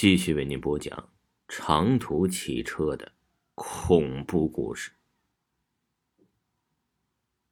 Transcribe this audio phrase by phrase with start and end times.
[0.00, 1.10] 继续为您播讲
[1.46, 3.12] 长途汽车的
[3.54, 4.92] 恐怖故事。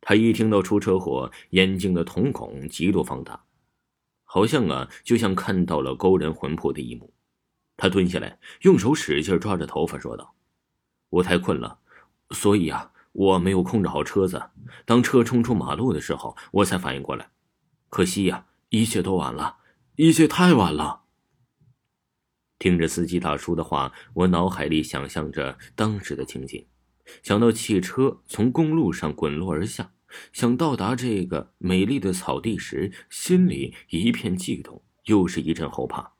[0.00, 3.44] 他一听到出车祸，眼睛的瞳孔极度放大，
[4.24, 7.12] 好像啊，就像看到了勾人魂魄的一幕。
[7.76, 10.34] 他蹲下来，用手使劲抓着头发，说道
[11.10, 11.80] ：“我太困了，
[12.30, 14.42] 所以啊，我没有控制好车子。
[14.86, 17.30] 当车冲出马路的时候，我才反应过来。
[17.90, 19.58] 可惜呀，一切都晚了，
[19.96, 21.02] 一切太晚了。”
[22.58, 26.66] 听着司机大叔的话，我脑海里想象着当时的情景，
[27.22, 29.92] 想到汽车从公路上滚落而下，
[30.32, 36.12] 想到达这个美丽的草地时，心里一片悸动，又是一阵后怕。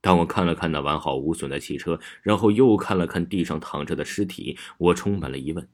[0.00, 5.68] 当我看了看那完好无损的汽车，然后又看了看地上躺着的尸体，我充满了疑问：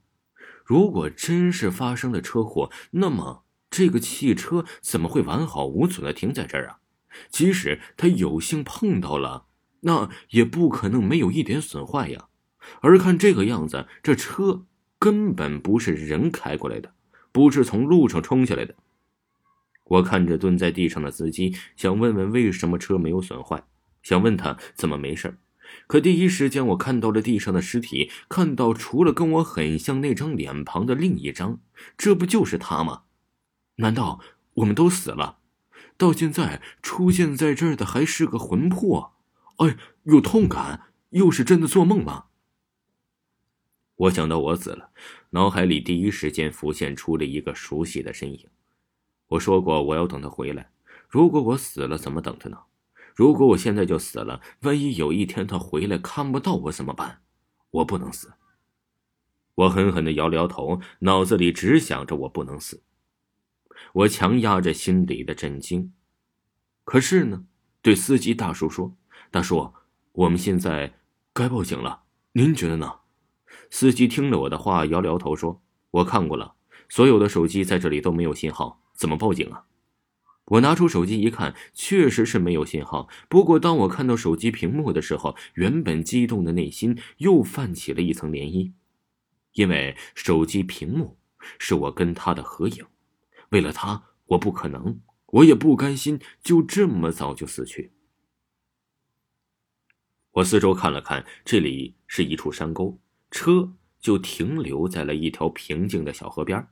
[0.65, 6.79] 如果真是发生了车祸，那么这个汽车怎么会完好无损的停在这儿啊？
[7.29, 9.47] 即使他有幸碰到了，
[9.81, 12.27] 那也不可能没有一点损坏呀。
[12.81, 14.65] 而看这个样子，这车
[14.99, 16.93] 根本不是人开过来的，
[17.33, 18.75] 不是从路上冲下来的。
[19.85, 23.65] 我看着蹲在地上的司机，想问问为什么车没有损坏。
[24.03, 25.37] 想问他怎么没事
[25.87, 31.61] 可第一时间我看到了地上的尸体，看到除了跟我很像那张脸庞的另一张，
[31.99, 33.03] 这不就是他吗？
[33.77, 34.21] 难道
[34.55, 35.39] 我们都死了？
[35.97, 39.15] 到现在出现在这儿的还是个魂魄？
[39.61, 42.27] 哎，有痛感，又是真的做梦吗？
[43.95, 44.91] 我想到我死了，
[45.31, 48.49] 脑海里第一时间浮现出了一个熟悉的身影。
[49.29, 50.73] 我说过我要等他回来，
[51.09, 52.59] 如果我死了，怎么等他呢？
[53.15, 57.21] 如果我现在就死了，万一有一天他回来看不到我怎么办？
[57.71, 58.33] 我不能死。
[59.57, 62.83] 我狠狠的摇了摇头，脑子里只想着我不能死。
[63.93, 65.93] 我强压着心里的震惊，
[66.85, 67.45] 可是呢，
[67.83, 68.97] 对司机大叔说
[69.31, 69.73] ：“大叔，
[70.13, 70.95] 我们现在
[71.33, 72.03] 该报警了，
[72.33, 73.01] 您觉得呢？”
[73.71, 76.55] 司机听了我的话，摇了摇头说：“我看过了，
[76.89, 79.65] 所有的手机在这里都没有信号，怎么报警啊？”
[80.47, 83.09] 我拿出手机一看，确实是没有信号。
[83.29, 88.73] 不过，当我看到手机屏幕的时候，原本激动的内心又泛起了一层涟漪，
[89.53, 91.17] 因为手机屏幕
[91.59, 92.85] 是我跟他的合影。
[93.51, 97.93] 为了他，我不可能，我也不甘心就这么早就死去。
[100.33, 103.01] 我四周看了看，这里是一处山沟，
[103.33, 106.69] 车就停留在了一条平静的小河边。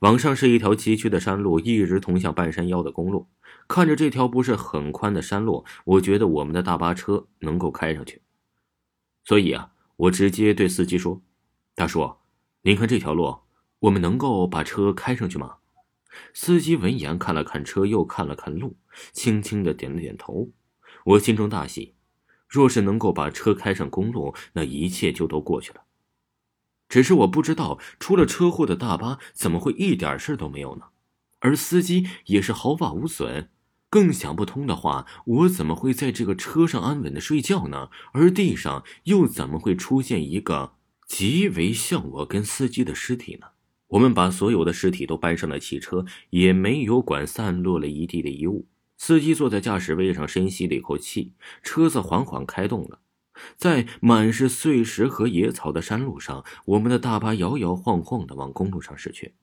[0.00, 3.28] 往上是一条崎岖的山路，一直通向半山腰的公路。
[3.68, 8.22] 看着这条不是很宽的山路，我觉得我们的大巴车能够开上去。
[9.24, 11.22] 所以啊，我直接对司机说
[11.76, 12.12] ：“大叔，
[12.62, 13.38] 您看这条路，
[13.78, 15.58] 我们能够把车开上去吗？”
[16.34, 18.76] 司机闻言看了看车，又看了看路，
[19.12, 20.50] 轻轻的点了点头。
[21.04, 21.94] 我心中大喜，
[22.48, 25.82] 若是能够把车开上公路，那一切就都过去了。
[26.88, 30.86] 只是我不知道，出了车祸的大巴怎么会一点事都没有呢？
[31.40, 33.50] 而司机也是毫发无损。
[33.88, 37.90] 更想不通的话，我怎么会在这个车上安稳的睡觉呢？
[38.12, 40.74] 而地上又怎么会出现一个
[41.06, 43.48] 极为像我跟司机的尸体呢？
[43.88, 48.66] 我们把所有的尸体都搬上了汽车，也没有管散落了一地的遗物。
[48.96, 53.00] 司机坐在驾驶位上，深吸了一口气，车子缓缓开动了。
[53.56, 59.34] 在满是碎石和野草的山路上，我们的大巴摇摇晃晃的往公路上驶去。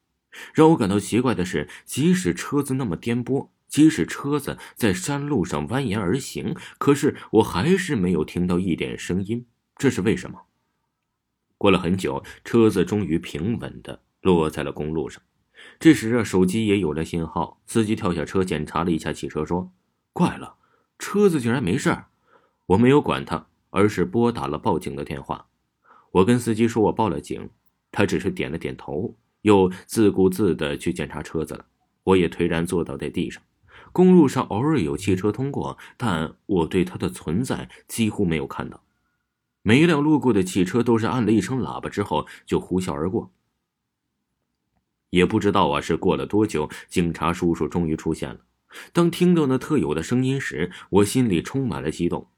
[0.51, 9.45] 让我感到奇怪的是，即使车子那么颠簸，即使车子在山路上蜿蜒而行，可是我还是没有听到一点声音。
[9.75, 10.41] 这是为什么？
[11.59, 15.21] 过了很久，车子终于平稳的落在了公路上。
[15.79, 17.61] 这时啊，手机也有了信号。
[17.65, 19.71] 司机跳下车，检查了一下汽车，说
[20.13, 20.55] ：“怪了，
[20.97, 22.05] 车子竟然没事儿
[22.67, 23.47] 我没有管他。
[23.75, 25.47] 而是拨打了报警的电话，
[26.11, 27.49] 我跟司机说我报了警，
[27.91, 31.65] 他只是点了点头，又自顾自的去检查车子了。
[32.03, 33.41] 我也颓然坐倒在地上。
[33.91, 38.83] 公路上偶尔有汽车通过，但我对它的存在几乎没有看到。
[39.63, 43.31] 每一辆路过的汽车都是按了一声喇叭之后就呼啸而过。
[45.13, 48.39] 也不知道啊，是过了多久，警察叔叔终于出现了。
[48.91, 52.29] 当听到那特有的声音时，我心里充满了激动。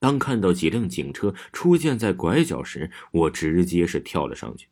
[0.00, 4.66] 当看到几辆警车出现在拐角时，我直接是跳了上去。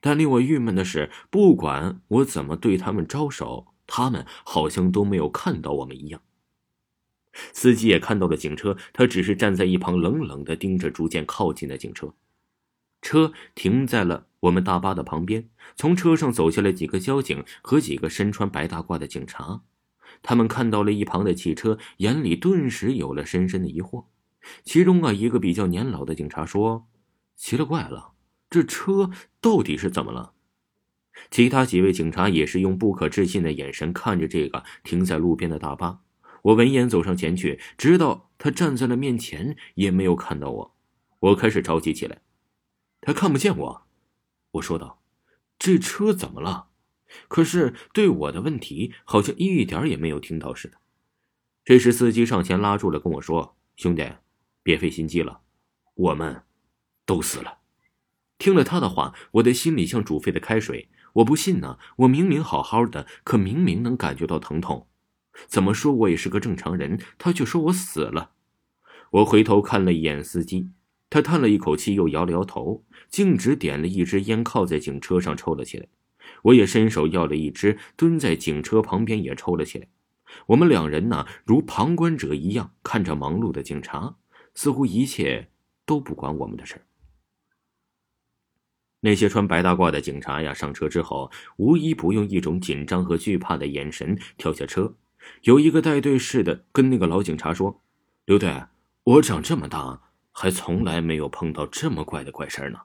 [0.00, 6.22] 但令我郁闷的是，不管我怎么对他们招手，他们好像都没有看到我们一样。
[7.52, 12.14] 司机也看到了警车，他只是站在一旁，冷冷的盯着逐渐靠近的警车。
[13.02, 19.62] 车停在了我们大巴的旁边，从车上走下来几个交警和几个身穿白大褂的警察。
[20.22, 24.06] 他们看到了一旁的汽车，眼里顿时有了深深的疑惑。
[24.64, 26.86] 其中啊，一个比较年老的警察说
[27.36, 28.12] ：“奇了怪了，
[28.48, 29.10] 这车
[29.40, 30.32] 到底是怎么了？”
[31.30, 36.00] 其他几位警察也是用不可置信的眼神看着这个停在路边的大巴。
[36.42, 40.76] 我闻言走上前去，直到他站在了面前，也没有看到我。
[41.20, 42.18] 我开始着急起来。
[43.00, 43.86] 他看不见我，
[44.52, 45.00] 我说道
[45.58, 46.68] ：“这车怎么了？”
[47.28, 50.78] 可是对我的问题好像一点也没有听到似的。
[51.64, 54.12] 这时司机上前拉住了，跟我说：“兄弟。”
[54.62, 55.40] 别费心机了，
[55.94, 56.42] 我们
[57.06, 57.60] 都死了。
[58.36, 60.90] 听了他的话，我的心里像煮沸的开水。
[61.14, 64.86] 我不信呢，我明明好好的，可明明能感觉到疼痛。
[65.46, 68.32] 怎么说我也是个正常人，他却说我死了。
[69.12, 70.68] 我回头看了一眼司机，
[71.10, 75.86] 他叹了一口气，又摇了摇头，径直点了一支烟，靠在警车上抽了起来。
[76.44, 79.88] 我也伸手要了一支，蹲在警车旁边也抽了起来。
[80.46, 84.16] 我们两人呢，如旁观者一样看着忙碌的警察。
[84.52, 85.48] 似乎一切
[85.86, 86.84] 都不关我们的事
[88.98, 94.96] 那些穿白大褂的警察呀，上车之后，无一不用一种紧张和惧怕的眼神跳下车。
[95.42, 97.80] 有一个带队似的跟那个老警察说
[98.26, 98.64] ：“刘队，
[99.04, 100.09] 我长这么大
[100.40, 102.80] 还从来没有碰到这么怪的怪事呢。”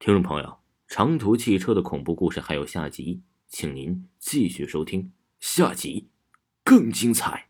[0.00, 0.58] 听众朋友，
[0.88, 6.08] 长途汽车的恐怖故事还有下集，请您继续收听，下集
[6.64, 7.49] 更精彩。